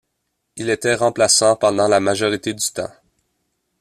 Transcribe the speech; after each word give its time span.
Il 0.55 0.71
était 0.71 0.95
remplaçant 0.95 1.55
pendant 1.55 1.87
la 1.87 1.99
majorité 1.99 2.55
du 2.55 2.65
temps. 2.73 2.89